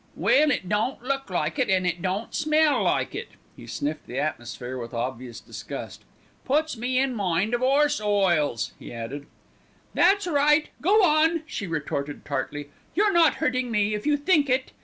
"Well, 0.15 0.49
it 0.49 0.67
don't 0.67 1.03
look 1.03 1.29
like 1.29 1.59
it, 1.59 1.69
and 1.69 1.85
it 1.85 2.01
don't 2.01 2.33
smell 2.33 2.81
like 2.81 3.13
it." 3.13 3.27
He 3.55 3.67
sniffed 3.67 4.07
the 4.07 4.17
atmosphere 4.17 4.75
with 4.79 4.95
obvious 4.95 5.39
disgust. 5.39 6.05
"Puts 6.43 6.75
me 6.75 6.97
in 6.97 7.13
mind 7.13 7.53
of 7.53 7.61
'orse 7.61 8.01
oils," 8.01 8.73
he 8.79 8.91
added. 8.91 9.27
"That's 9.93 10.25
right, 10.25 10.69
go 10.81 11.03
on," 11.03 11.43
she 11.45 11.67
retorted 11.67 12.25
tartly. 12.25 12.71
"You're 12.95 13.13
not 13.13 13.35
hurting 13.35 13.69
me, 13.69 13.93
if 13.93 14.07
you 14.07 14.17
think 14.17 14.49
it." 14.49 14.71